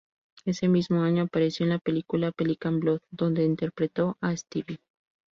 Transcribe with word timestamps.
Ese 0.45 0.67
mismo 0.67 1.03
año 1.03 1.21
apareció 1.21 1.63
en 1.63 1.69
la 1.73 1.77
película 1.77 2.31
"Pelican 2.31 2.79
Blood" 2.79 3.01
donde 3.11 3.45
interpretó 3.45 4.17
a 4.19 4.35
Stevie. 4.35 4.79